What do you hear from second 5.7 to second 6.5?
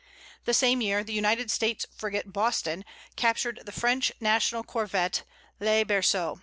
Berceau.